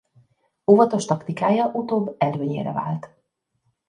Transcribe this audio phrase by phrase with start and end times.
[0.65, 3.09] Óvatos taktikája utóbb előnyére vált.